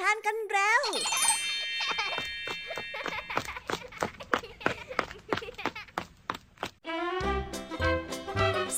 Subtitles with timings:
[0.00, 0.82] ทานกันแล้ว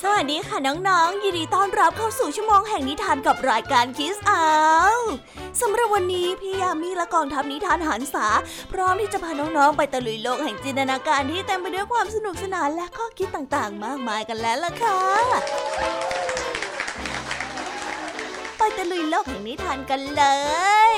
[0.01, 4.43] สวัสดีค่ะน้องๆ ยินดีต้อนรับเข้าสู่ชั่วโมงแห่งนิทานกับรายการคิสอา
[5.61, 8.27] สำหรับวันนี้พี่ยามีและกองทัพนิทานหันษา
[8.71, 16.06] พร้อมที่จะพาน้องๆ ไปตะลุยโลกแห่งจินตนาการที่เต็มไปด้วยความสนุกสนานและข้อคิดต่างๆ มากมายกันแล้วล่ะค่ะ
[18.77, 20.23] ตะลุยโลกแห่งนิทานกันเล
[20.91, 20.95] ย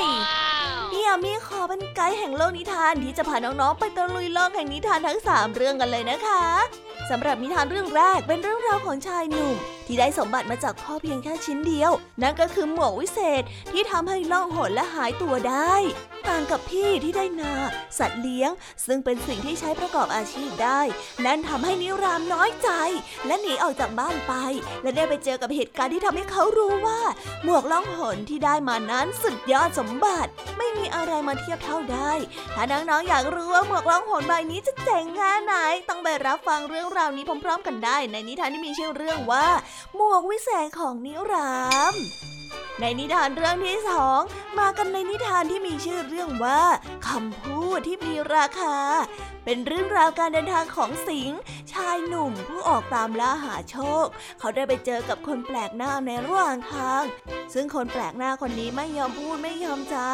[0.91, 6.43] พี่ยามีขอเป็นไกด์แห่งโลกนิทานที่จะพาน้องๆไปตะลุยโลกแห่งนิทานทั้ง 3 เรื่องกันเลยนะคะ
[7.09, 9.55] สำหรับนิทานเรื่องแรกเป็นเรื่องราวของชายหนุ่ม
[9.89, 15.75] ที่ได้สมบัติมาจากพ่อเพียงแค่ชิ้นเดียว นั่นก็คือหมวกวิเศษที่ทำให้ล่องหนและหายตัวได้
[16.29, 17.53] ต่างกับพี่ที่ได้นา
[17.99, 18.51] สัตว์เลี้ยง
[18.85, 20.81] ซึ่งเป็นสิ่งที่ใช้ประกอบอาชีพได้
[21.25, 22.69] นั่นทำให้นิรามน้อยใจ
[23.27, 24.33] และหนีออกจากบ้านไป
[24.83, 26.99] และได้ไปเจอกับเหตุการณ์ที่ทำให้เขารู้ว่า
[27.43, 32.11] หมวกล่องหนที่ได้มานั้นสุดยอดสมบัติ ไม่มีอะไรมาเทียบเท่าได้
[32.55, 35.53] ถ้าน้องๆอยากรู้ว่าหมวกล่องหนใบนี้จะเจ๋งแค่ไหน
[35.89, 39.47] ต้องไปรับฟังเรื่องราวนี้พร้อมๆ กันได้ ในนิทานที่มีชื่อเรื่องว่า
[39.95, 41.53] หมวกวิเศษของนิรา
[41.93, 41.95] ม
[42.79, 44.19] ในนิทานเรื่องที่สอง
[44.59, 46.61] มากันในนิทานที่มีชื่อเรื่องว่า
[47.07, 48.75] คำพูดที่มีราคา
[49.45, 51.39] เป็นเรื่องราวการเดินทางของสิงห์
[51.73, 54.05] ชายหนุ่มผู้ออกตามล่าหาโชค
[54.39, 57.03] เขาได้ไปเจอกับคนแปลกหน้าในระหว่างทาง
[57.53, 60.07] ซึ่งคนแปลกหน้าคนนี้ไม่ยอมพูดไม่ยอมจา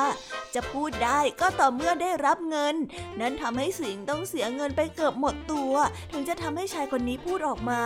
[0.55, 2.75] จะพูดได้ก็ต่อเมื่อได้รับเงิน
[3.19, 5.73] นั้นทำให้สิงห์ต้องเสียเงินไปเกือบหมดตัว
[6.11, 7.81] ถึงจะทำให้ชายคนนี้พูดออกมา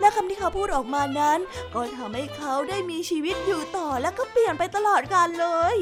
[0.00, 1.38] และคำที่เขาพูดออกมานั้น
[1.74, 5.76] ก็ทำให้เขาได้มีชีวิตอยู่ต่อและก็เปลี่ยนไปตลอดกาลเลย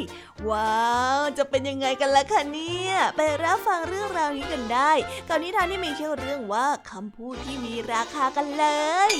[0.49, 4.93] ว้าว จะเป็นยังไงกันล่ะคะเนี่ย ไปรับฟังเรื่องราวนี้กันได้
[5.29, 8.67] กับนิทานที่มีชื่อเรื่องว่าคำพูดที่มีราคากันเล
[9.11, 9.13] ย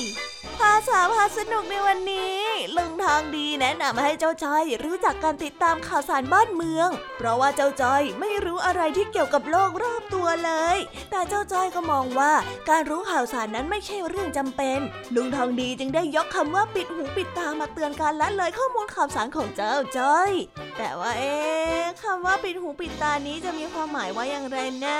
[0.59, 2.41] ภาษาพาสนุกในวันนี้
[2.77, 10.77] ลุงทางดีแนะนำให้เจ้าจ้อยรู้จักการติดตามข่าวสารบ้านเมือง เพราะว่าเจ้าจ้อยไม่รู้อะไรที่เกี่ยวกับโลกรอบตัวเลย
[11.11, 12.33] แต่เจ้าจ้อยก็มองว่า
[12.69, 14.79] การรู้ข่าวสารนั้นไม่ใช่เรื่องจำเป็น
[15.15, 20.31] ลุงทองดีจึงได้ยกคำว่าปิดหูปิดตามาเตือนการละเลยข้อมูลข่าวสารของเจ้าจ้อย
[20.77, 21.35] แต่ว่าเอ๊
[22.03, 24.99] คำว่าปิดหูปิดตานี้จะมีความหมายว่าอย่างไรนะ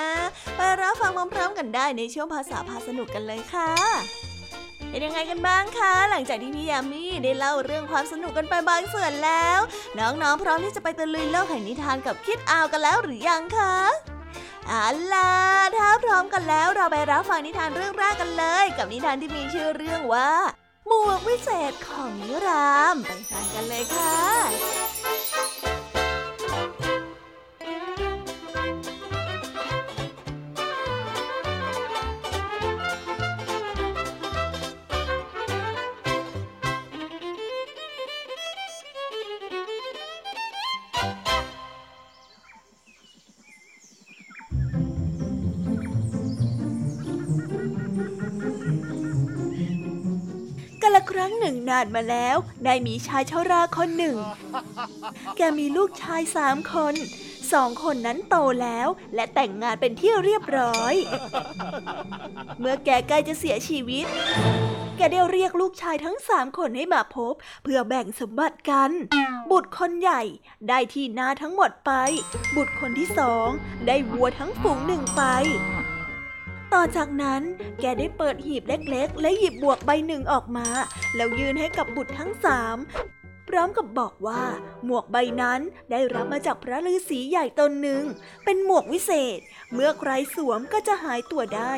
[0.55, 3.71] ไปรับฟังพร้อมๆกันได้ในช่วงภาษาพาสนุกกันเลยค่ะ
[4.89, 9.59] เป็นยังไงกันบ้างคะ หลังจากที่พี่ยามีได้เล่าเรื่องความสนุกกันไปบางส่วนแล้ว
[9.99, 13.75] น้องๆพร้อมที่จะไปตะลุยโลกแห่งนิทานกับคิดอาวกันแล้วหรือยังคะ
[14.67, 15.31] เอาล่ะ
[15.77, 20.29] ถ้าพร้อมกันแล้วเราไปรับฟังนิทานเรื่องแรกกันเลย กับนิทานที่มีชื่อเรื่องว่า
[20.87, 54.17] หมวกวิเศษของนิราม ไปฟังกันเลยค่ะานมาแล้ว ได้มีชายชราคนหนึ่ง
[55.37, 56.95] แกมีลูกชายสามคน
[57.53, 60.93] สองคนนั้นโตแล้ว และแต่งงานเป็นที่เรียบร้อย
[62.59, 64.05] เมื่อแกใกล้จะเสียชีวิต
[64.97, 67.33] แกได้เรียกลูกชายทั้งสามคนให้มาพบ
[67.63, 68.91] เพื่อแบ่งสมบัติกัน
[69.51, 70.21] บุตรคนใหญ่
[70.67, 71.91] ได้ที่นาทั้งหมดไป
[72.55, 73.47] บุตรคนที่สอง
[73.87, 75.21] ได้วัวทั้งฝูงหนึ่งไป
[76.73, 77.41] ต่อจากนั้น
[77.81, 80.67] แกได้เปิดหีบเล็กๆ และหยิบบวกใบหนึ่งออกมา
[81.15, 82.77] แล้วยื่นให้กับบุตรทั้งสาม
[83.49, 84.43] พร้อมกับบอกว่า
[84.85, 85.61] หมวกใบนั้น
[85.91, 88.03] ได้รับมาจากพระฤาษีใหญ่ตนหนึ่ง
[88.45, 89.39] เป็นหมวกวิเศษ
[89.73, 91.73] เมื่อใครสวมก็จะหายตัวได้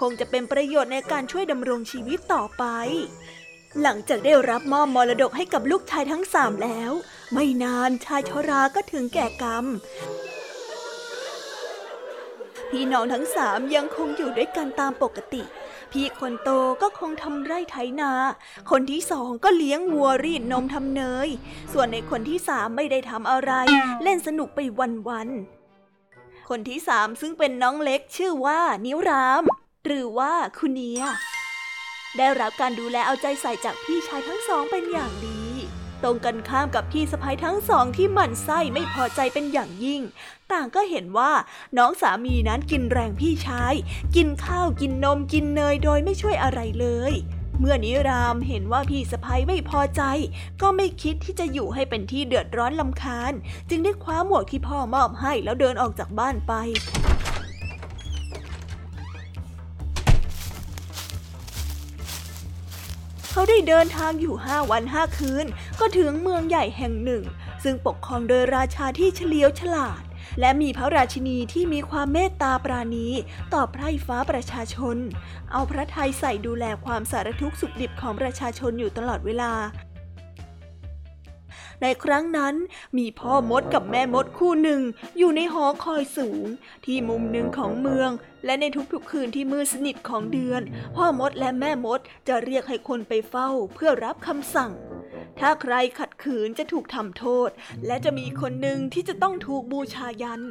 [0.00, 2.64] คงจะเป็นประโยชน์ในการช่วยดำรงชีวิตต่อไป
[3.82, 6.92] หลังจากได้รับมอบมรดกให้กับลูกชายทั้งสามแล้ว
[7.32, 9.66] ไม่นานชายชราก็ถึงแก่กรรม
[12.70, 15.42] พี่น้องทั้งสามยังคงอยู่ด้วยกันตามปกติ
[15.92, 16.50] พี่คนโต
[16.82, 18.12] ก็คงทำไร่ไถนา
[18.70, 21.28] คนที่สองก็เลี้ยงวัวรีดนมทำเนย
[21.72, 23.52] ส่วนในคนที่สามไม่ได้ทำอะไร
[24.02, 24.60] เล่นสนุกไป
[25.08, 29.42] วันๆ คนที่สามซึ่งเป็นน้องเล็กชื่อว่านิราม
[29.86, 31.02] หรือว่าคุณเนีย
[32.18, 35.40] ได้รับการดูแลเอาใจใส่จากพี่ชายทั้งสองเป็นอย่างดี
[36.02, 40.02] ตรงกันข้ามกับพี่สะพ้ยทั้งสองที่หมั่นไส้ไม่พอใจเป็นอย่างยิ่ง
[40.52, 41.32] ต่างก็เห็นว่า
[41.78, 43.74] น้องสามีนั้นกินแรงพี่ชาย
[44.16, 47.14] กินข้าวกินนมกินเนยโดยไม่ช่วยอะไรเลย
[47.60, 50.02] เมื่อนิรามเห็นว่าพี่สะพ้ยไม่พอใจ
[50.62, 53.32] ก็ไม่คิดที่จะอยู่ให้เป็นที่เดือดร้อนลำคาญ
[53.70, 56.52] จึงได้คว้าหมวกที่พ่อมอบให้แล้วเดินออกจากบ้านไป
[63.38, 65.46] เขาได้เดินทางอยู่ห้าวันห้าคืน
[65.80, 67.22] ก็ถึงเมืองใหญ่แห่งหนึ่ง
[67.62, 70.02] ซึ่งปกครองโดยราชาที่เฉลียวฉลาด
[70.40, 73.08] และมีพระราชินีที่มีความเมตตาปราณี
[73.54, 74.96] ต่อไพร่ฟ้าประชาชน
[75.52, 79.52] เอาพระทัยใส่ดูแลความสารทุกข์สุขดิบของประชาชนอยู่ตลอดเวลา
[81.82, 82.54] ในครั้งนั้น
[82.98, 84.80] มีพ่อมดกับแม่มดคู่หนึ่ง
[85.18, 86.46] อยู่ในหอคอยสูง
[86.84, 88.10] ที่มุมหนึ่งของเมือง
[88.44, 90.62] และในทุกๆคืนที่มืดสนิทของเดือน
[90.96, 94.72] พ่อมดและแม่มดจะเรียกให้คนไปเฝ้าเพื่อรับคำสั่ง
[95.40, 97.50] ถ้าใครขัดขืนจะถูกทำโทษ
[97.86, 100.42] และจะมีคนหนึ่งที่จะต้องถูกบูชายัน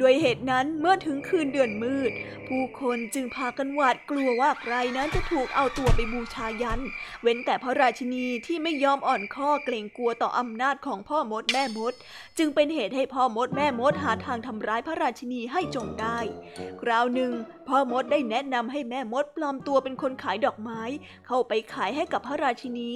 [0.00, 2.12] ด้วยเหตุนั้นเมื่อถึงคืนเดือนมืด
[2.48, 6.80] ผู้คนจึงพากันหวาดกลัวว่าใครนั้นจะถูกเอาตัวไปบูชายัน
[7.22, 11.92] เว้นแต่พระราชินีที่ไม่ยอมอ่อนข้อเกรงกลัวต่ออำนาจของพ่อมดแม่มด
[12.38, 16.18] จึงเป็นเหตุให้พ่อมดแม่มดหาทางทำร้ายพระราชินีให้จงได้
[16.80, 17.32] คราวหนึ่ง
[17.68, 20.82] พ่อมดได้แนะนำให้แม่มดปลอมตัวเป็นคนขายดอกไม้
[21.26, 22.92] เข้าไปขายให้กับพระราชินี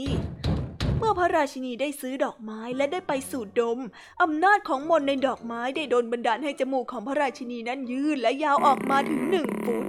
[1.02, 3.78] เมื่อพระราชินีได้ซื้อดอกไม้และได้ไปสูดดม
[4.22, 9.86] อำนาจของมนในดอกไม้ได้โดนบันดาลให้จมูกของพระราชินีนั้นยืดและยาวออกมาถึงหนึ่งฟุต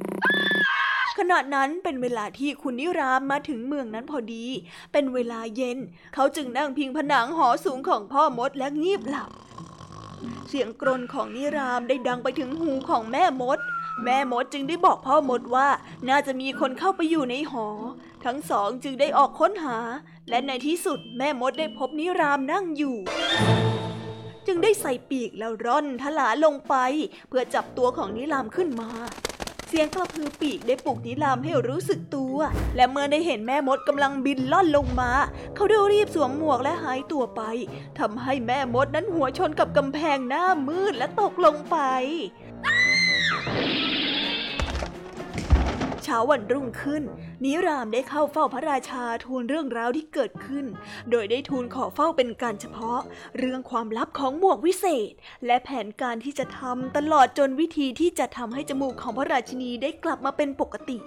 [1.18, 4.46] ขณะนั้นเป็นเวลาที่คุณนิรามมาถึงเมืองนั้นพอดี
[4.92, 5.78] เป็นเวลาเย็น
[6.13, 9.30] เขาจึงนั่งพิงผนังหอสูงของพ่อมดและงีบหลับ
[10.50, 13.60] เสียงกรนของนิรามได้ดังไปถึงหูของแม่มด
[14.03, 15.67] แม่มดจึงได้บอกพ่อมดว่า
[16.09, 17.67] น่าจะมีคนเข้าไปอยู่ในหอ
[18.25, 19.77] ทั้งสองจึงได้ออกค้นหา
[20.29, 22.95] และในที่สุดแม่มดได้พบนิรามนั่งอยู่
[24.47, 26.75] จึงได้ใส่ปีกแล้วร่อนทลาลงไป
[27.29, 28.89] เพื่อจับตัวของนิรามขึ้นมา
[29.67, 32.38] เสียงกระพือปีกได้ปลุกนิรามให้รู้สึกตัว
[32.75, 35.11] และเมื่อได้เห็นแม่มดกำลังบินล่อนลงมา
[35.55, 37.41] เขาได้รีบสวมหมวกและหายตัวไป
[37.99, 41.77] ทำให้แม่มดนั้นหัวชนกับกำแพงหน้ามืดและตกลงไป
[46.03, 47.03] เช้าวันรุ่งขึ้น
[47.43, 50.65] นิรามได้เข้าเฝ้าพระราชาทูลเรื่องราวที่เกิดขึ้น
[51.11, 52.99] โดยได้ทูลขอเฝ้าเป็นการเฉพาะ
[53.38, 55.13] เรื่องความลับของหมวกวิเศษ
[55.45, 60.97] และแผนการที่จะทำตลอดจนวิธีที่จะทำให้จมูกของพระราชินีได้กลับมาเป็นปกติ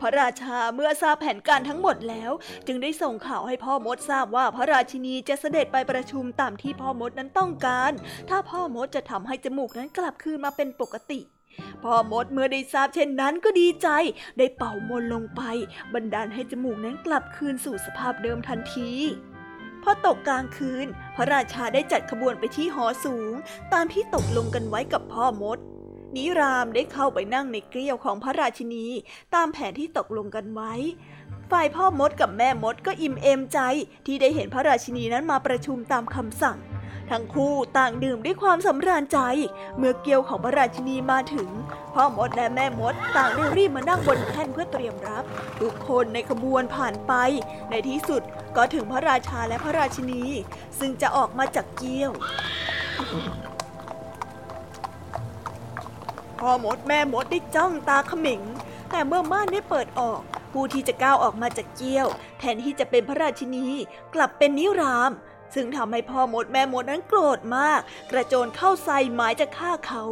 [0.00, 2.30] พระราชาเมื่อทราบแผนการทั้งหมดแล้ว
[2.66, 7.92] จึงได้ส่งข่าวให้พ่อมดทราบว่าพระราชินีจะเสด็จไปประชุมตามที่พ่อมดนั้นต้องการ
[8.28, 11.20] ถ้าพ่อมดจะทำให้จมูกนั้นกลับคืนมาเป็นปกติ
[11.82, 13.88] พ่อมดเมื่อได้ทราบเช่นนั้นก็ดีใจ
[14.38, 15.42] ได้เป่ามนลงไป
[15.94, 18.92] บันดาลให้จมูกนั้นกลับคืนสู่สภาพเดิมทันที
[19.82, 20.86] พอตกกลางคืน
[21.16, 23.32] พระราชาได้จัดขบวนไปที่หอสูง
[23.72, 25.58] ตามที่ตกลงกันไว้กับพ่อมด
[26.16, 28.86] นิรามได้เข้าไปนั่งในเกลียวของพระราชินี
[29.34, 30.74] ตามแผนที่ตกลงกันไว้
[31.50, 33.58] ฝ่ายพ่อมดกับแม่มดก็อิ่มเอมใจ
[34.06, 36.58] ที่ได้เห็นพระราชินีนั้นมาประชุมตามคำสั่ง
[37.10, 39.18] ทั้งคู่ต่างดื่มด้วยความสำราญใจ
[39.76, 41.48] เมื่อเกียวของพระราชินีมาถึง
[41.94, 45.24] พ่อมดและแม่มดต่างได้รีบมานั่งบนแท่นเพื่อเตรียมรับ
[45.60, 47.12] ทุกคนในขบวนผ่านไป
[47.70, 48.22] ในที่สุด
[48.56, 50.22] ก็ถึงพระราชาและพระราชินี
[50.78, 52.12] ซึ่งจะออกมาจากเกียว
[56.38, 58.42] พ่อมดแม่มดได้จ้องตาขม็ง
[58.90, 60.20] แต่เมื่อม่านได้เปิดออก
[60.52, 63.66] ผู้ที่จะก้าวออกมาจากเกี้ยว แทนที่จะเป็นพระราชินี
[64.14, 65.12] กลับเป็นนิราม
[65.54, 67.80] ซึ่งทำให้พ่อมดแม่มดนั้นโกรธมาก
[68.12, 70.04] กระโจนเข้าใส่หมายจะฆ่าเขา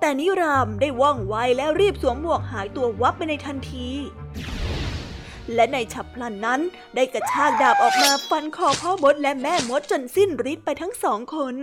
[0.00, 3.88] แต่นิรามได้ว่องไวและรีบสวมหมวกหายตัววับไปในทันที
[5.54, 6.60] และในฉับพลันนั้น
[6.94, 11.54] ได้กระชากดาบออกมาฟันคอพ่อมดและแม่มดจนสิ้นฤทธิ์ไปทั้งสองคน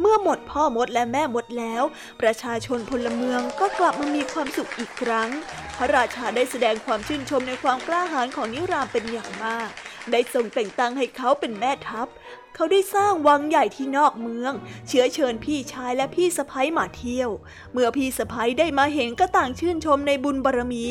[0.00, 1.82] เมื่อหมดพ่อมดและแม่มดแล้ว
[2.20, 5.30] ประชาชนพลเมืองก็กลับมามีความสุขอีกครั้ง
[5.76, 9.68] พระราชาได้แสดงความชื่นชมในความกล้าหาญของนิรามเป็นอย่างมาก
[10.12, 12.08] ได้ทรงแต่งตั้งให้เขาเป็นแม่ทัพ
[12.54, 14.52] เขาได้สร้างวังใหญ่ที่นอกเมือง
[14.88, 17.30] เชื้อเชิญพี่ชายและพี่สะพ้ยมาเที่ยว
[17.72, 20.86] เมื่อพี่สะพ้ยได้มาเห็นก็ต่างชื่นชมในบุญบารมี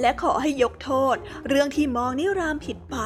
[0.00, 1.16] และขอให้ยกโทษ
[1.48, 2.96] เรื่องที่มองนิรามผิดไป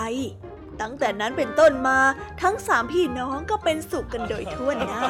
[0.80, 1.98] ตั้งแต่นั้นเป็นต้นมา
[2.42, 5.02] ทั้งสามพี่น้องก็เป็นสุขกันโดยทั่วหน้า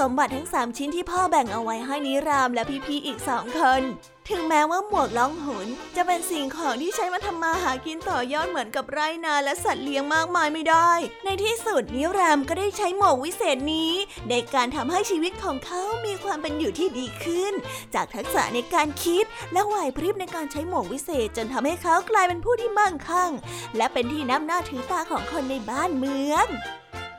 [0.00, 3.82] สมบัติทั้งสามชิ้นที่พ่อแบ่งเอาไว้ให้นิรามและพี่ๆอีกสองคน
[4.30, 5.66] ถึงแม้ว่าหมวกล่องหน
[5.96, 10.90] จะเป็นสิ่งของที่ใช้มาทำมาหากินต่อยอดเหมือนกับไร่นาและสัตว์เลี้ยงมากมายไม่ได้
[11.24, 13.92] ในที่สุดนิรามก็ได้ใช้หมวกวิเศษนี้
[14.30, 17.52] ในการทำให้ชีวิตของเขามีความเป็นอยู่ที่ดีขึ้น
[17.94, 23.30] จากทักษะในการคิดและไหวพริบในการใช้หมวกวิเศษจนทำให้เขากลายเป็นผู้ที่มั่งคั่ง
[23.76, 26.48] และเป็นที่นับหน้าถือตาของคนในบ้านเมือง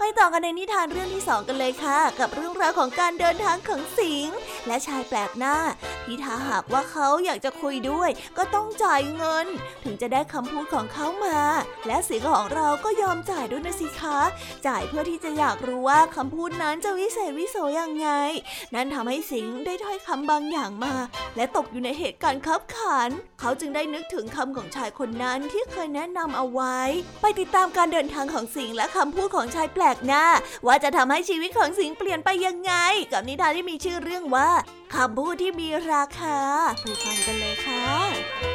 [0.03, 4.27] ไปต่อกันในนิทานเรื่องที่สองกันเลยค่ะ กับเรื่องราวของการเดินทางของสิง
[4.67, 5.57] และชายแปลกหน้า
[6.05, 9.47] ที่ถ้าหากว่าเขาอยากจะคุยด้วย ก็ต้องจ่ายเงิน
[9.83, 11.39] ถึงจะได้คำพูดของเขามา
[11.87, 14.19] และสิงของเราก็ยอมจ่ายด้วยนะสิคะ
[14.67, 18.09] จ่ายเพื่อที่จะอยากรู้ว่าคำพูดนั้นจะวิเศษวิโสอยังไง
[18.73, 20.93] นั่นทำให้สิงได้ถ้อยคำบางอย่างมา
[21.35, 26.77] และตกอยู่ในเหตุการณ์ขับขัน เขาจึงได้นึกถึงคำของชายคนนั้นที่เคยแนะนำเอาไว้
[27.21, 30.25] ไปติดตามการเดินทางของสิงและคำพูดของชายแปลกหน้า
[30.67, 32.73] ว่าจะทำให้ชีวิตของสิงเปลี่ยนไปยังไง
[33.11, 34.49] กับนิทานที่มีชื่อเรื่องว่า
[34.93, 36.37] คำพูดที่มีราคา
[36.81, 38.50] ไปฟังกันเลยค่ะ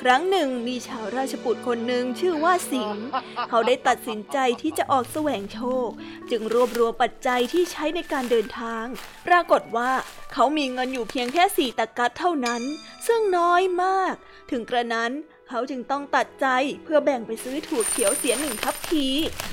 [0.00, 3.04] ครั้งหนึ่งมีชาวราชบุตรคนหนึ่งชื่อว่าสิงห์
[3.48, 5.88] เขาได้ตัดสินใจที่จะออกแสวงโชค
[6.30, 8.84] จึงรวบรวมปัจจัยที่ใช้ในการเดินทาง
[9.26, 9.90] ปรากฏว่า
[10.32, 12.62] เขามีเงินอยู่เพียงแค่สี่ตะกัดเท่านั้น
[13.06, 14.14] ซึ่งน้อยมาก
[14.50, 15.12] ถึงกระนั้น
[15.50, 16.46] เขาจึงต้องตัดใจ
[16.84, 19.06] เพื่อแบ่งไปซื้อถั่วเขียวเสียหนึ่งทัพพี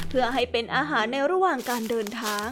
[0.10, 2.48] เพื่อให้เป็นอาหารในระหว่างการเดินทาง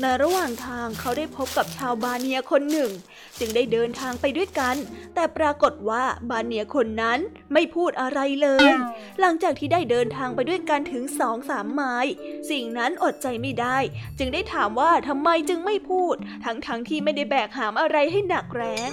[0.00, 2.90] ในระหว่างทางเขาได้พบกับชาวบาเนียคนหนึ่ง
[3.38, 4.76] จึงได้เดินทางไปด้วยกัน
[5.14, 7.18] แต่ปรากฏว่าบาเนียคนนั้น
[7.52, 8.72] ไม่พูดอะไรเลย
[9.20, 12.12] หลังจากที่ได้เดินทางไปด้วยกันถึงสองสามไมล์
[12.50, 13.78] สิ่งนั้นอดใจไม่ได้
[14.18, 18.90] จึงได้ถามว่าทำไมจึงไม่พูด ทั้งๆทที่ไม่ได้แบกหามอะไรให้หนักแรง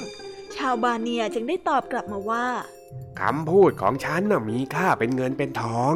[0.56, 2.48] ชาวบาเนียจึงได้ตอบกลับมาว่า
[3.22, 5.96] คำพูดของฉันน่ะมีค่าเป็นเงินเป็นทอง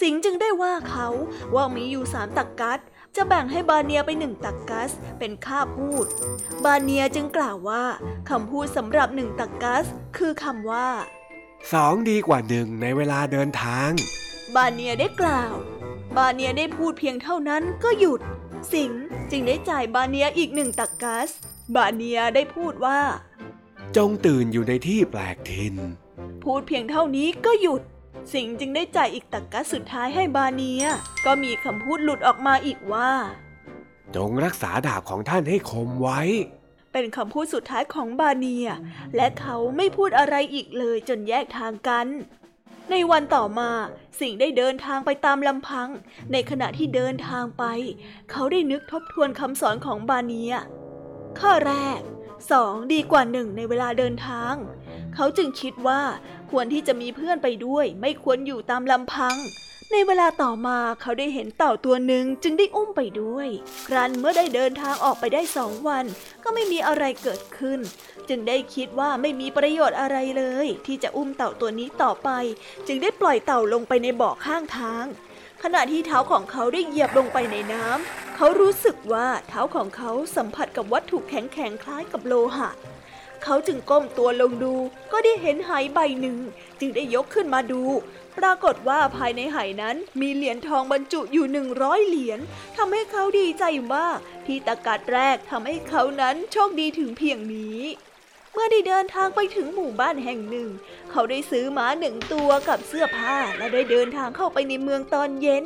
[0.00, 1.08] สิงจึงได้ว่าเขา
[1.54, 2.78] ว่ามีอยู่สามตักกัส
[3.16, 6.06] จะแบ่งให้บาเนียไปหนึ่งตักกัสเป็นค่าพูด
[6.64, 7.84] บาเนียจึงกล่าวว่า
[8.30, 10.88] คำพูดสำหรับหนึ่งตักกัสคือคำว่า
[11.72, 13.90] สองดีกว่าหนึ่งในเวลาเดินทาง
[14.56, 15.54] บาเนียได้กล่าว
[16.16, 18.20] บาเนียได้พูดเพียงเท่านั้นก็หยุด
[18.72, 18.92] สิง
[19.30, 21.30] จึงได้จ่ายบาเนียอีกหนึ่งตักกัส
[21.76, 23.00] บาเนียได้พูดว่า
[23.96, 25.74] จงตื่นอยู่ในที่แปลกถิ่น
[26.44, 27.82] พูดเพียงเท่านี้ก็หยุด
[28.32, 30.84] สิงจึงได้จ่ายอีกตักกะสุดท้ายให้บาเนีย
[31.26, 33.10] ก็มีคำพูดหลุดออกมาอีกว่า
[34.16, 36.20] จงรักษาดาบของท่านให้คมไว้
[36.92, 38.66] เป็นคำพูดสุดท้ายของบาเนีย
[39.16, 42.06] และเขาไม่พูดอะไรอีกเลยจนแยกทางกัน
[42.90, 43.70] ในวันต่อมา
[44.20, 45.88] สิงได้เดินทางไปตามลำพัง
[46.32, 47.64] ในขณะที่เดินทางไป
[48.30, 50.52] เขาได้นึกทบทวนคำสอนของบาเนีย
[51.40, 52.00] ข้อแรก
[52.50, 54.54] สองดีกว่าหนึ่งในเวลาเดินทาง
[55.22, 56.02] เขาจึงคิดว่า
[56.50, 59.36] ควรที่จะมีเพื่อนไปด้วย ไม่ควรอยู่ตามลำพัง
[59.92, 63.48] ในเวลาต่อมาเขาได้เห็นเต่าตัวหนึ่งจึงได้อุ้มไปด้วย
[63.86, 66.04] ครั้นเมื่อได้เดินทางออกไปได้สองวัน
[66.44, 67.80] ก็ไม่มีอะไรเกิดขึ้น
[68.28, 72.28] จึงได้คิดว่าไม่มีประโยชน์อะไรเลย ที่จะอุ้มเต่าตัวนี้ต่อไป
[72.86, 75.04] จึงได้ปล่อยเต่าลงไปในบ่อข้างทาง
[75.62, 82.70] ขณะที่เท้าของเขาได้เหยียบลงไปในน้ำเขารู้สึกว่าเท้าของเขาสัมผัสกับวัตถุแข็งแข็งคล้ายกับโลหะ
[83.44, 84.74] เขาจึงก้มตัวลงดู
[85.12, 86.38] ก็ได้เห็นหายใบหนึ่ง
[86.80, 87.82] จึงได้ยกขึ้นมาดู
[88.38, 92.40] ปรากฏว่าภายในหายนั้นมีเหรียญทองบรรจุอยู่หนึ่งร้อยเหรียญ
[92.76, 97.80] ทำให้เขาดีใจมากที่ตะกัดแรกทำให้เขานั้นโชคดีถึงเพียงนี้
[98.52, 100.68] เมื่อได้เดินทางไปถึงหมู่บ้านแห่งหนึ่ง
[101.10, 105.64] เขาได้ซื้อม้าหนึ่งตัวกับเสื้อผ้าและได้เดินทางเข้าไปในเมืองตอนเย็น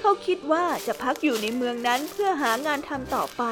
[0.00, 3.42] เขาคิดว่าจะพักอยู่ในเมืองนั้นเพื่อหางานทำต่อไป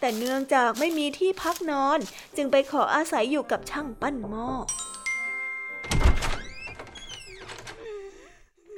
[0.00, 1.98] แต่เนื่องจากไม่มีที่พักนอน
[2.36, 4.48] จึงไปขออาศัยอยู่กับช่างปั้นหม้อ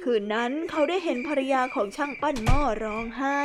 [0.03, 3.39] คืนนั้นเขาได้เห็นภรรยาของช่างปั้นหม้อร้องไห้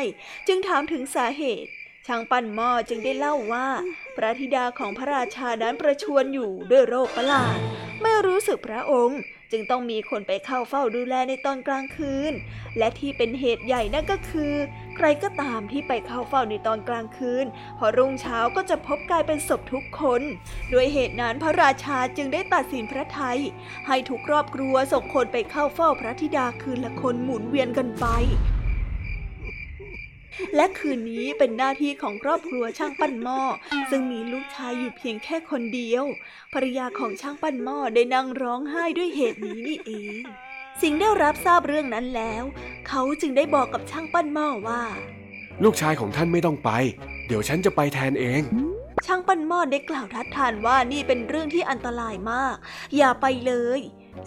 [0.46, 1.70] จึงถามถึงสาเหตุ
[2.06, 3.68] ช่างปั้นหม้อจึงได้เล่าว่า
[4.16, 7.58] พระธิดาของพระราชานั้นประชวรอยู่ด้วยโรคประหลาด
[8.02, 9.20] ไม่รู้สึกพระองค์
[9.52, 12.32] จึงต้องมีคนไปเข้าเฝ้าดูแลในตอนกลางคืน
[12.78, 14.54] และที่เป็นเหตุใหญ่นั่นก็คือ
[14.96, 17.46] ใครก็ตามที่ไปเข้าเฝ้าในตอนกลางคืน
[17.78, 20.22] พอรุ่งเช้าก็จะพบกลายเป็นศพทุกคน
[20.72, 23.38] ด้วยเหตุนั้นพระราชาจึงได้ตัดสินพระไทย
[23.86, 28.06] ให้ทุกครอบครัวส่งคนไปเข้าเฝ้าพระธิดาคืนละคนหมุนเวียนกันไป
[30.56, 33.40] และคืนนี้เป็นหน้าที่ของครอบครัวช่างปั้นหม้อ
[33.90, 36.04] ซึ่งมีลูกชายอยู่เพียงแค่คนเดียว
[36.52, 40.14] ภรรยาของช่างปั้นหม้อได้นั่งร้องไห้ด้วยเหตุนี้นี่เอง
[40.80, 42.44] สิงได้รับทราบเรื่องนั้นแล้ว
[42.88, 44.82] เขาจึงได้บอกกับช่างปั้นหม้อว่า
[45.64, 46.70] ลูกชายของท่านไม่ต้องไป
[47.26, 48.42] เดี๋ยวฉันจะไปแทนเอง
[49.06, 52.56] ช่างปั้นหม้อได้กล่าวทัดทานว่านี่เป็นเรื่องที่อันตรายมาก
[52.96, 53.80] อย่าไปเลย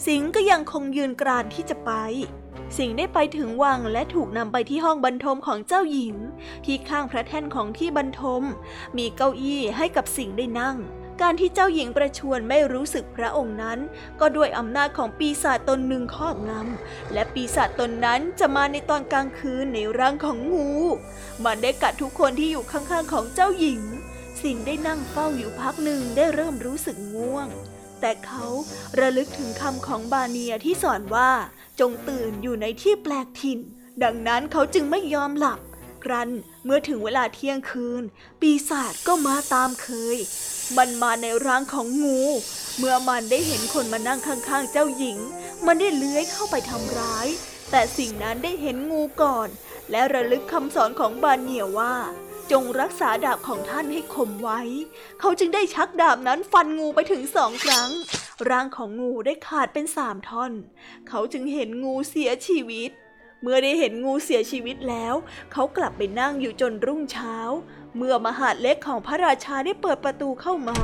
[0.05, 1.91] สิงห์ก็ยังคงยืนกรานที่จะไป
[2.77, 6.15] สิงได้ไปถึงวังและถูกนำไปที่ห้องบรรทมของเจ้าหญิง
[6.65, 8.43] ที่ข้างพระแท่นของที่บรรทม
[8.97, 10.77] มีเก้าอี้ให้กับสิงได้นั่ง
[11.21, 13.79] การที่เจ้าหญิงประชวนไม่รู้สึกพระองค์นั้น
[14.19, 20.69] ก็ด้วยอำนาจของปีศาจตนหนึ่งครอบงำและปีศาจตนนั้นจะมาในตอนกลางคืนในร่างของงู
[21.43, 23.81] มันได้กัดทุกคนที่อยู่ข้างๆของเจ้าหญิง
[24.41, 27.47] สิงได้นั่งเฝ้าอยู่พักหนึ่งได้เริ่มรู้สึกง่วง
[28.01, 28.45] แต่เขา
[28.99, 31.31] ระลึกถึงคำของบาเนียที่สอนว่า
[31.81, 33.59] จงตื่นอยู่ในที่แปลกถิ่น
[34.03, 35.59] ดังนั้นเขาจึงไม่ยอมหลับ
[36.03, 36.29] ครั้น
[36.65, 38.03] เมื่อถึงเวลาเที่ยงคืน
[38.41, 40.17] ปีศาจก็มาตามเคย
[40.77, 42.21] มันมาในร่างของงู
[42.77, 45.17] เมื่อมันได้เห็นคนมานั่งข้างๆเจ้าหญิง
[45.65, 47.27] มันได้เลื้อยเข้าไปทำร้าย
[47.71, 49.47] แต่สิ่งนั้นได้เห็นงูก่อน
[49.91, 51.95] และระลึกคำสอนของบาเนียว่า
[52.51, 54.61] จงรักษาดาบของท่านให้คมไว้
[55.19, 57.89] เขาจึงได้ชักดาบนั้นฟันงูไปถึงสองครั้ง
[58.49, 60.51] ร่างของงูได้ขาดเป็นสามท่อน
[61.07, 62.91] เขาจึงเห็นงูเสียชีวิต
[63.41, 65.15] เมื่อได้เห็นงูเสียชีวิตแล้ว
[65.51, 67.37] เขากลับไปนั่งอยู่จนรุ่งเช้า
[67.97, 70.77] เมื่อมหาดเล็กของพระราชาได้เปิดประตูเข้ามา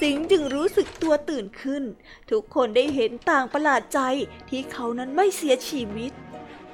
[0.00, 1.82] สิงจึงรู้สึกตัวตื่นขึ้น
[2.30, 4.00] ทุกคนได้เห็นต่างประหลาดใจ
[4.50, 6.12] ที่เขานั้นไม่เสียชีวิต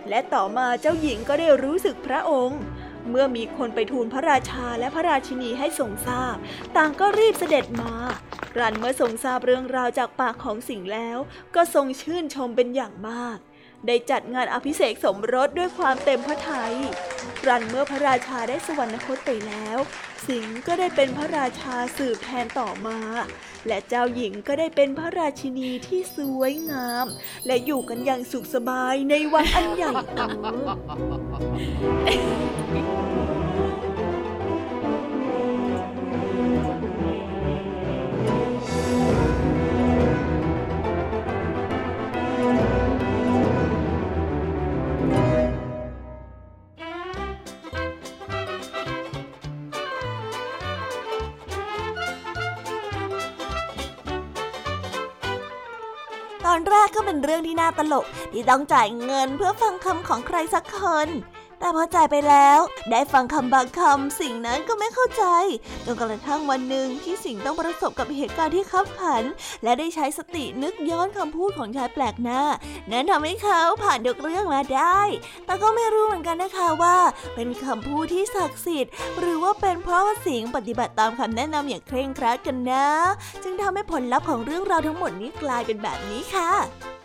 [0.08, 2.60] และต่อมาเจ้าหญิงก็ได้รู้สึกพระองค์
[3.08, 6.36] เมื่อมีคนไปทูลพระราชาและพระราชินีให้ทรงทราบ
[6.76, 7.92] ต่างก็รีบเสด็จมา
[8.52, 11.18] ครั้นเมื่อทรงทราบเรื่องราวจากปากของสิงห์แล้ว
[11.54, 13.38] ก็ทรงชื่นชมเป็นอย่างมาก
[13.86, 16.74] ได้จัดงานอภิเษกสมรสด้วยความเต็มพระทัย
[17.46, 19.78] รันเมื่อพระราชาได้สวรรคตไปแล้ว
[20.26, 22.98] สิงห์ก็ได้เป็นพระราชาสืบแทนต่อมา
[23.66, 27.06] และเจ้าหญิงก็ได้เป็นพระราชินีที่สวยงาม
[27.46, 30.20] และอยู่กันอย่างสุขสบายในวังอันใหญ่โต
[57.24, 61.08] เรื่องที่น่าตลกที่ต้องจ่ายเงินเพื่อฟังคำของใครสักคน
[61.60, 65.24] แต่พอจ่ายไปแล้ว ได้ฟังคำบางคำสิ่งนั้นก็ไม่เข้าใจ
[65.84, 69.24] จนกระทั่งวันหนึ่งที่สิ่งต้องประสบกับเหตุการณ์ที่ขับขัน
[69.62, 72.42] และได้ใช้สตินึกย้อนคำพูดของชายแปลกหน้า
[72.90, 75.00] นั้นทำให้เขาผ่านยกเรื่องมาได้
[75.46, 76.96] แต่ก็ไม่รู้เหมือนกันนะคะว่า
[77.34, 82.86] เป็นคำพูดที่ศักดิ์สิทธิ์ หรือว่าเป็นเพราะว่าสิงปฏิบัติตามคำแนะนำอย่างเคร่งครัดกันนะ
[83.42, 86.52] จึงทำให้ผลลัพธ์ของเรื่องราวทั้งหมดนี้กลายเป็นแบบนี้ค่ะ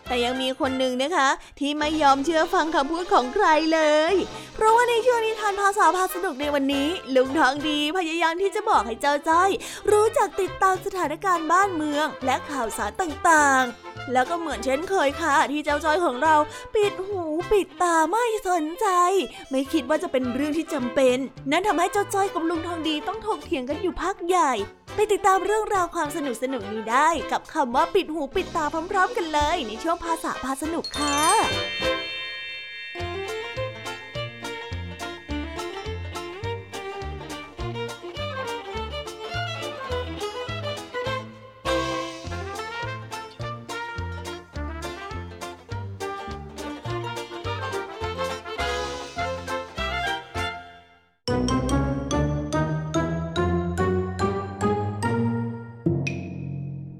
[0.08, 4.14] แต่ยังมีคนหนึ่งนะคะ ที่ไม่ยอมเชื่อฟังคำพูดของใครเลย
[4.56, 9.52] เพราะว่าในช่วงนิทานภาษาพาสนุกในวันนี้ ลุงทองดีพยายามที่จะบอกให้เจ้าจ้อย
[9.92, 16.36] รู้จักติดตามสถานการณ์บ้านเมือง และข่าวสารต่างๆ แล้วก็เหมือนเช่นเคยค่ะ ที่เจ้าจ้อยของเรา
[16.76, 18.88] ปิดหูปิดตาไม่สนใจ
[19.50, 21.18] ไม่คิดว่าจะเป็นเรื่องที่จำเป็น
[21.52, 24.54] นั่นทำให้เจ้าจ้อยกับลุงทองดีต้องถกเถียงกันอยู่พักใหญ่
[24.96, 32.05] ไปติดตามเรื่องราวความสนุกสนุกนี้ได้ กับคำว่าปิดหูปิดตาพร้อม ๆ กันเลยในช่วงภาษาพาสนุกค่ะ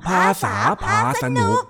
[0.08, 1.62] ภาษาพาสนุก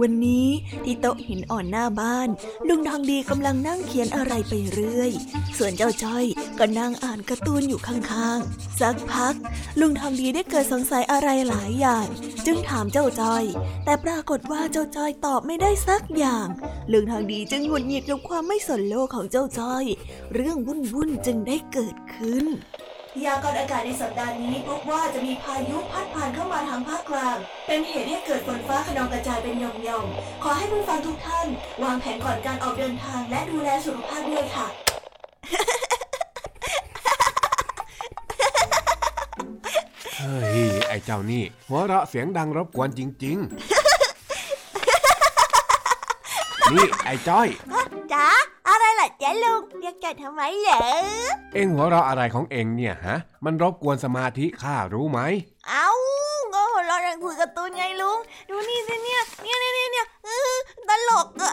[0.00, 0.46] ววันนี้
[0.84, 2.28] ที่โต๊ะหินอ่อนหน้าบ้าน
[2.68, 5.10] ลุงทองดีกำลังนั่งเขียนอะไรไปเรื่อย
[5.58, 6.24] ส่วนเจ้าจ้อย
[6.58, 9.34] ก็นั่งอ่านการ์ตูนอยู่ข้างๆ สักพัก
[9.80, 12.06] ลุงทองดีได้เกิดสงสัยอะไรหลายอย่าง
[12.46, 13.44] จึงถามเจ้าจ้อย
[13.84, 16.46] แต่ปรากฏว่าเจ้าจ้อยตอบไม่ได้สักอย่าง
[16.92, 19.84] ลุงทองดีจึงหงุดหงิดกับความไม่สนโลกของเจ้าจ้อย
[20.34, 22.44] เรื่องวุ่นๆจึงได้เกิดขึ้น
[23.14, 31.46] พยากรณ์อากาศในสัปดาห์นี้พบว่าจะมีพายุพัดผ่านเข้ามาทางภาคกลาง เป็นเหตุให้เกิดฝนฟ้าขนองกระจายเป็นหย่อมๆขอให้ผู้ฟังทุกท่าน
[31.82, 34.68] วางแผนก่อนการออกเดินทางและดูแลสุขภาพด้วยค่ะ
[40.90, 43.50] ไอ้เจ้านี่หัวเราะเสียงดังรบกวนจริง ๆ
[46.72, 47.48] นี่ไอ้จ้อย
[48.12, 48.26] จ๋า
[48.68, 50.80] อะไรล่ะจ๊ะลุงเรียกจ๋าทำไมเหรอ
[51.54, 55.20] เอ็งหัวเราะอะไรของเอ็งเนี่ยฮะ มันรบกวนสมาธิข้ารู้ไหม
[55.68, 55.88] เอ้า
[56.54, 60.54] ก็หัวเราะนังคุยการ์ตูนไงลุง ดูนี่สิเนี่ยเนี่ยเนี่ยเนี่ยเนี่ยเออ
[60.88, 61.52] ตลกอะ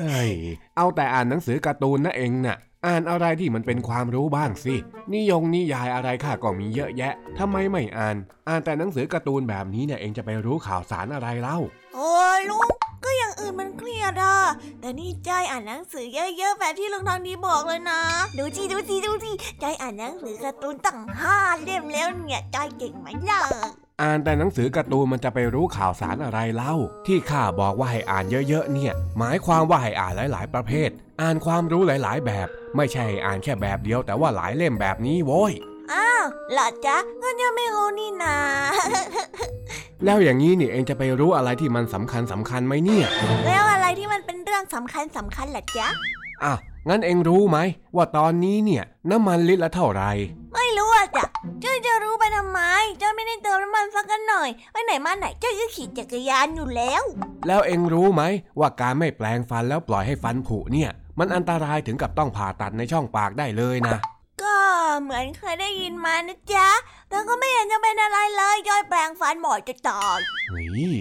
[0.00, 0.32] เฮ้ย
[0.76, 4.74] เอาแต่อ่านหนังสือการ์ตูนนะเองน่ะ อ่านอะไรที่มันเป็นความรู้บ้างสิ
[5.14, 8.16] นิยงนิยายอะไรข้าก็มีเยอะแยะ ทำไมไม่อ่าน
[8.48, 11.58] อ่านแต่หนังสือการ์ตูนแบบนี้เนี่ยเองจะไปรู้ข่าวสารอะไรเล่า
[11.94, 12.68] โอ้ยลุง
[13.04, 14.36] ก็อย่างอื่นมันเครียดอะ
[14.80, 18.00] แต่นี่ใจอ่านหนังสือเยอะๆแบบที่ลุงทองดีบอกเลยนะ
[18.38, 23.40] ดูสิดูสิดูสิใจอ่านหนังสือการ์ตูนตั้งห้าเล่มแล้วเนี่ยใจเก่งไหมล่ะ
[24.02, 26.74] อ่านแต่หนังสือการ์ตูนมันจะไปรู้ข่าวสารอะไรเล่า
[27.06, 35.52] ที่ข้าบอกว่าให้อ่านเยอะๆเนี่ย หมายความว่าให้อ่านหลายๆ ประเภท อ่านความรู้หลาย ๆ แบบ ไม่ใช่ให้อ่านแค่แบบเดียวแต่ว่าหลายเล่มแบบนี้โว้ย
[35.92, 38.36] อ้าวเหรอจ๊ะก็ยังไม่รู้นี่นา
[40.04, 43.06] แล้วอย่างนี้นี่เองจะไปรู้อะไรที่มันสำคัญสำคัญไหมเนี่ย
[43.46, 45.88] แล้วอะไรที่มันเป็นเรื่องสำคัญสำคัญล่ะจ๊ะ
[46.44, 46.54] อะ
[46.88, 47.58] งั้นเองรู้ไหม
[47.96, 50.10] ว่าตอนนี้เนี่ยน้ำมันลิตรละเท่าไหร่
[50.54, 51.24] ไม่รู้อะจ๊ะ
[51.60, 52.60] เจ้าจะรู้ไปทำไม
[52.98, 57.02] เจ้าไม่ได้เติมน้ำมันสักกันหน่อยไปไหนมาไหนเจ้าก็ขี่จักรยานอยู่แล้ว
[57.46, 58.22] แล้วเองรู้ไหม
[58.58, 63.98] ว่าการไม่แปลงฟันแล้วปล่อยให้ฟันผุเนี่ย มันอันตรายถึงกับต้องผ่าตัดในช่องปากได้เลยนะ
[64.42, 64.58] ก็
[65.02, 66.68] เหมือนเคยได้ยินมานะจ๊ะ
[67.08, 70.18] แต่ก็ไม่เห็นจะเป็นอะไรเลยย่อยแปลงฟันบ่อยจะตาย
[70.76, 70.96] นี่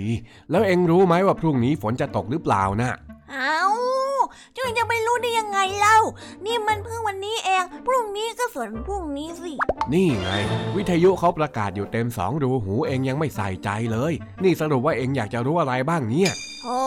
[0.49, 2.91] แล้วเองรู้ไหมว่าพรุ่งนี้ฝนจะตกหรือเปล่านะ
[3.32, 3.62] เอ้า
[4.08, 5.97] เจ้าจะไปรู้ได้ยังไงเล่า
[6.45, 9.53] นี่มันเพิ่งวันนี้เอง พรุ่งนี้ก็ส่วนพรุ่งนี้สิ
[9.93, 10.29] นี่ไง
[10.75, 16.32] วิทยุเขาประกาศอยู่เต็มสองรูหูเองยังไม่ใส่ใจเลย นี่สรุปว่าเองอยากจะรู้อะไรบ้างเนี่ย
[16.65, 16.82] โอ้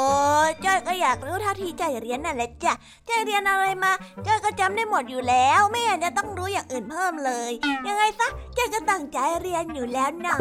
[0.49, 2.73] ยจ้อยก็อยากรู้เท่าที่จ้อยเรียนนั่นแหละจ้ะ
[3.09, 3.93] จ้อยเรียนอะไรมา
[4.27, 7.51] จ้อยก็จำได้หมดอยู่แล้ว ไม่เห็นจะต้องรู้อย่างอื่นเพิ่มเลย
[7.89, 10.37] ยังไงซะจ้อยก็ตั้งใจเรียนอยู่แล้วน่ะ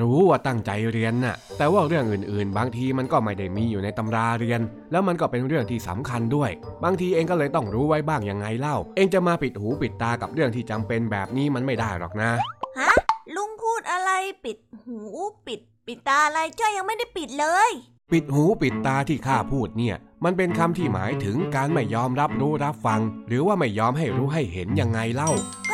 [0.00, 4.60] รู้ว่าตั้งใจเรียนน่ะ แต่ว่าเรื่องอื่นๆ บางทีมันก็ไม่ได้มีอยู่ในตำราเรียน
[4.92, 6.50] แล้วมันก็เป็นเรื่องที่สำคัญด้วย
[6.84, 12.30] บางทีเองก็เลยต้องรู้ไว้บ้างยังไงเล่า เองจะมาปิดหูปิดตากับเรื่องที่จำเป็นแบบนี้มันไม่ได้หรอกนะ
[12.78, 12.92] ฮะ
[13.34, 14.10] ลุงพูดอะไร
[14.44, 14.98] ปิดหู
[15.46, 17.70] ปิด ปิดตาอะไรจ้อยยังไม่ได้ปิดเลย
[18.12, 25.30] ปิดหูปิดตาที่ข้าพูดเนี่ย มันเป็นคำที่หมายถึงการไม่ยอมรับรู้รับฟัง หรือว่าไม่ยอมให้รู้ให้เห็นยังไงเล่า
[25.70, 25.72] ก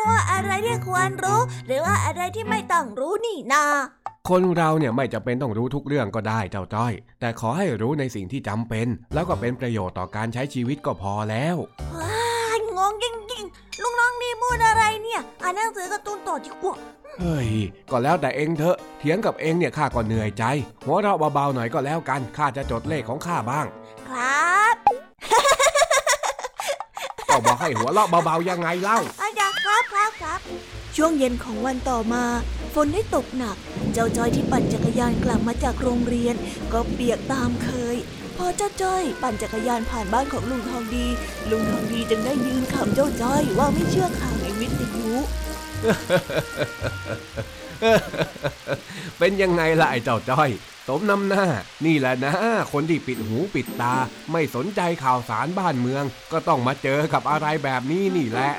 [0.00, 3.64] รู้ว่าอะไรที่ควรรู้ หรือว่าอะไรที่ไม่ต้องรู้นี่นา
[4.28, 11.56] คนเราเนี่ยไม่จำเป็นต้องรู้ทุกเรื่องก็ได้เจ้าจ้อย แต่ขอให้รู้ในสิ่งที่จำเป็น แล้วก็เป็นประโยชน์ต่อการใช้ชีวิตก็พอแล้ว
[11.98, 16.74] ว้ายงงจริงๆลุงน้องดีพูดอะไรเนี่ยอ่านหนังสือการ์ตูนต่อดีกว่า
[17.20, 17.50] เฮ้ย
[17.90, 20.44] ก็แล้วแต่เองเถอะเถียงกับเองเนี่ยข้าก็เหนื่อยใจ
[20.84, 23.66] หัวเราะเบาๆหน่อยก็แล้วกันข้าจะจดเลขของข้าบ้าง
[24.08, 24.76] ครับ
[27.30, 30.40] ก็บอกให้หัวเราะเบาๆยังไงเล่าอาจารย์ครับครับครับ
[30.96, 32.24] ช่วงเย็นของวันต่อมา
[32.74, 33.56] ฝนได้ตกหนัก
[33.92, 36.34] เจ้าจ้อยที่ปั่นจักรยานกลับมาจากโรงเรียน
[36.72, 37.96] ก็เปียกตามเคย
[38.36, 41.06] พอเจ้าจ้อยปั่นจักรยานผ่านบ้านของลุงทองดี
[41.50, 45.12] ลุงทองดีจึงได้ยืนขำเจ้าจ้อยว่าไม่เชื่อข่าวในวิทยุ
[49.18, 50.50] เป็นยังไงล่ะไอ้เจ้าจ้อย
[50.88, 51.46] สมน้ำหน้า
[51.86, 52.32] นี่แหละนะ
[52.72, 53.94] คนที่ปิดหูปิดตา
[54.32, 58.52] ไม่สนใจข่าวสารบ้านเมือง ก็ต้องมาเจอกับอะไรแบบนี้นี่แหละ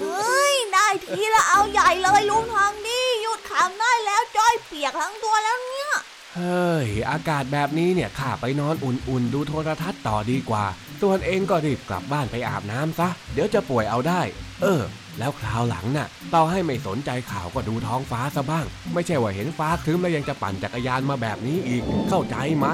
[0.00, 5.90] เฮ้ยได้ทีละเอาใหญ่เลยลุงทองดีหยุดขำได้แล้วจ้อยเปียกทั้งตัวแล้วเนี่ย
[6.36, 10.64] เฮ้ย อากาศแบบนี้เนี่ยข้าไปนอนอุ่นๆ ดูโทรทัศน์ต่อดีกว่า
[11.02, 14.20] ส่วนเองก็รีบกลับบ้านไปอาบน้ำซะ เดี๋ยวจะป่วยเอาได้
[14.62, 14.82] เออ
[15.18, 22.66] แล้วคราวหลังน่ะต่อให้ไม่สนใจข่าวก็ดูท้องฟ้าซะบ้าง ไม่ใช่ว่าเห็นฟ้าครึ้มแล้วยังจะปั่นจักรยานมาแบบนี้อีก เข้าใจไหม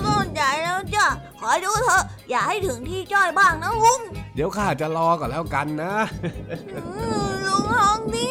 [0.00, 1.06] เข้าใจแล้วจ้ะ
[1.40, 4.00] ขอดูเถอะอย่าให้ถึงที่จ้อยบ้างนะลุง
[4.34, 5.94] เดี๋ยวข้าจะรอก่อนแล้วกันนะ
[6.86, 8.30] อืมลุงทองดี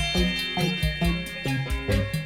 [1.91, 2.20] Bye.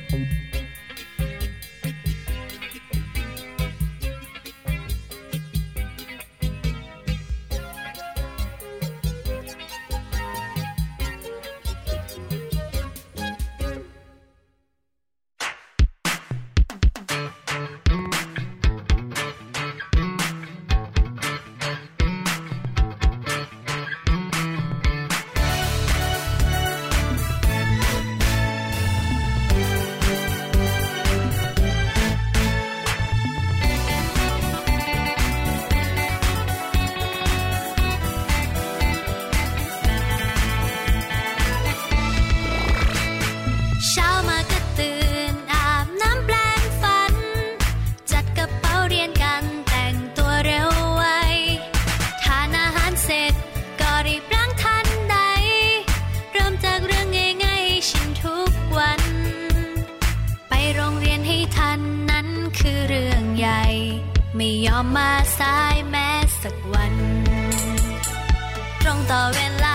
[68.85, 69.74] 融到原来。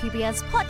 [0.00, 0.69] PBS Podcast.